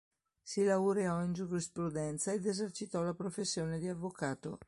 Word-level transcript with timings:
Si 0.41 0.63
laureò 0.63 1.21
in 1.21 1.33
giurisprudenza 1.33 2.33
ed 2.33 2.47
esercitò 2.47 3.03
la 3.03 3.13
professione 3.13 3.77
di 3.77 3.87
avvocato. 3.87 4.59